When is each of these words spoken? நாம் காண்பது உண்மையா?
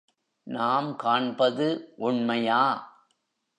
நாம் 0.47 0.95
காண்பது 0.95 1.93
உண்மையா? 1.97 2.63